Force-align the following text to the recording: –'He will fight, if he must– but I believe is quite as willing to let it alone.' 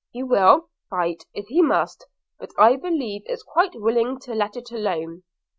–'He 0.13 0.23
will 0.23 0.69
fight, 0.89 1.25
if 1.31 1.45
he 1.49 1.61
must– 1.61 2.07
but 2.39 2.49
I 2.57 2.75
believe 2.75 3.21
is 3.27 3.43
quite 3.43 3.75
as 3.75 3.81
willing 3.83 4.17
to 4.21 4.33
let 4.33 4.55
it 4.57 4.71
alone.' 4.71 5.21